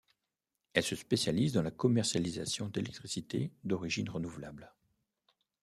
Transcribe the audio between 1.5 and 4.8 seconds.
dans la commercialisation d'électricité d'origine renouvelable.